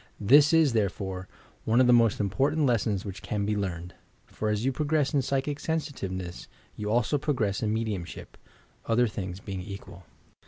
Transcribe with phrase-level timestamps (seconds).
[0.19, 1.27] This is, therefore,
[1.63, 3.93] one of the most important Lea sons which can be learned,
[4.25, 8.35] for as you progress in psychic sensitiveness, you also progress in mediumship,—
[8.87, 10.07] other things being equal.